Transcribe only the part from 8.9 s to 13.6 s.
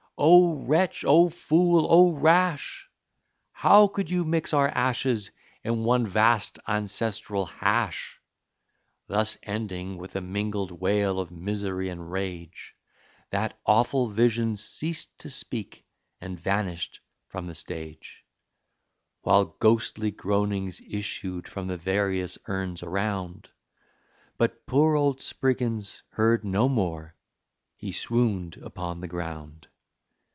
Thus ending, with a mingled wail of misery and rage, That